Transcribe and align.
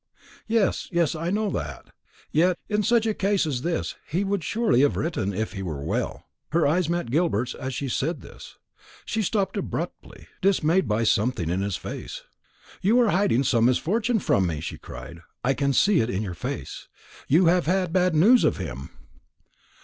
"Yes, 0.47 0.87
yes, 0.91 1.13
I 1.13 1.29
know 1.29 1.51
that. 1.51 1.91
Yet, 2.31 2.57
in 2.67 2.81
such 2.81 3.05
a 3.05 3.13
case 3.13 3.45
as 3.45 3.61
this, 3.61 3.97
he 4.07 4.23
would 4.23 4.43
surely 4.43 4.81
have 4.81 4.97
written, 4.97 5.31
if 5.31 5.53
he 5.53 5.61
were 5.61 5.83
well." 5.83 6.25
Her 6.53 6.65
eyes 6.65 6.89
met 6.89 7.11
Gilbert's 7.11 7.53
as 7.53 7.75
she 7.75 7.87
said 7.87 8.19
this. 8.21 8.57
She 9.05 9.21
stopped 9.21 9.57
abruptly, 9.57 10.25
dismayed 10.41 10.87
by 10.87 11.03
something 11.03 11.51
in 11.51 11.61
his 11.61 11.77
face. 11.77 12.23
"You 12.81 12.99
are 13.01 13.09
hiding 13.11 13.43
some 13.43 13.65
misfortune 13.65 14.17
from 14.17 14.47
me," 14.47 14.59
she 14.59 14.79
cried; 14.79 15.21
"I 15.43 15.53
can 15.53 15.71
see 15.71 15.99
it 15.99 16.09
in 16.09 16.23
your 16.23 16.33
face. 16.33 16.87
You 17.27 17.45
have 17.45 17.67
had 17.67 17.93
bad 17.93 18.15
news 18.15 18.43
of 18.43 18.57
him." 18.57 18.89